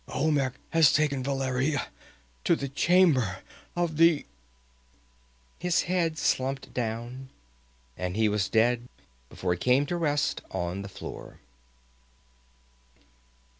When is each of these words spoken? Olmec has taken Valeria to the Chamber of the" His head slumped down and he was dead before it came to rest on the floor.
Olmec 0.07 0.53
has 0.71 0.91
taken 0.91 1.23
Valeria 1.23 1.89
to 2.43 2.55
the 2.55 2.67
Chamber 2.67 3.43
of 3.75 3.97
the" 3.97 4.25
His 5.59 5.83
head 5.83 6.17
slumped 6.17 6.73
down 6.73 7.29
and 7.95 8.15
he 8.15 8.27
was 8.27 8.49
dead 8.49 8.89
before 9.29 9.53
it 9.53 9.59
came 9.59 9.85
to 9.85 9.97
rest 9.97 10.41
on 10.49 10.81
the 10.81 10.89
floor. 10.89 11.39